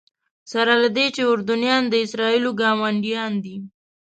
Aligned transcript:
سره 0.51 0.73
له 0.83 0.89
دې 0.95 1.05
چې 1.15 1.21
اردنیان 1.31 1.83
د 1.89 1.93
اسرائیلو 2.05 2.49
ګاونډیان 2.61 3.33
دي. 3.43 3.55